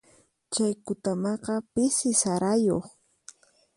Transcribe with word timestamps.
Chay 0.53 0.73
kutamaqa 0.85 1.53
pisi 1.73 2.09
sarayuq. 2.21 2.85